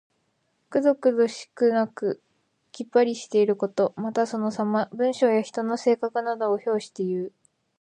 [0.71, 2.23] くどくどしくなく
[2.71, 3.93] きっぱりしていること。
[3.95, 4.89] また、そのさま。
[4.93, 7.31] 文章や人の性質などを評していう。